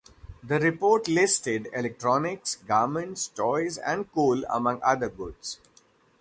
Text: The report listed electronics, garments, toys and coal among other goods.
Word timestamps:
The 0.41 0.57
report 0.59 1.07
listed 1.07 1.67
electronics, 1.75 2.55
garments, 2.55 3.27
toys 3.27 3.77
and 3.77 4.11
coal 4.11 4.43
among 4.49 4.81
other 4.81 5.09
goods. 5.09 5.59